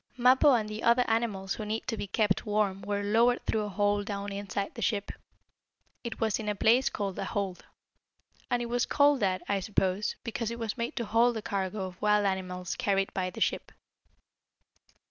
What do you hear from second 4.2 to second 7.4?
inside the ship. It was in a place called a